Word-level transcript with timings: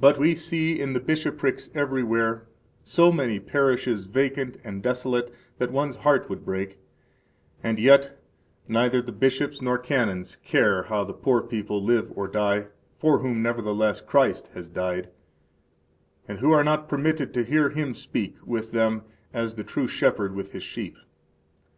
But 0.00 0.16
we 0.16 0.34
see 0.34 0.80
in 0.80 0.94
the 0.94 1.00
bishoprics 1.00 1.68
everywhere 1.74 2.46
so 2.82 3.12
many 3.12 3.38
parishes 3.38 4.06
vacant 4.06 4.56
and 4.64 4.82
desolate 4.82 5.30
that 5.58 5.70
one's 5.70 5.96
heart 5.96 6.30
would 6.30 6.46
break, 6.46 6.78
and 7.62 7.78
yet 7.78 8.18
neither 8.68 9.02
the 9.02 9.12
bishops 9.12 9.60
nor 9.60 9.76
canons 9.76 10.36
care 10.36 10.84
how 10.84 11.04
the 11.04 11.12
poor 11.12 11.42
people 11.42 11.84
live 11.84 12.10
or 12.16 12.26
die, 12.26 12.68
for 12.96 13.18
whom 13.18 13.42
nevertheless 13.42 14.00
Christ 14.00 14.46
has 14.54 14.70
died, 14.70 15.10
and 16.26 16.38
who 16.38 16.50
are 16.52 16.64
not 16.64 16.88
permitted 16.88 17.34
to 17.34 17.44
hear 17.44 17.68
Him 17.68 17.92
speak 17.92 18.36
with 18.46 18.72
them 18.72 19.02
as 19.34 19.56
the 19.56 19.62
true 19.64 19.86
Shepherd 19.88 20.34
with 20.34 20.52
His 20.52 20.62
sheep. 20.62 20.96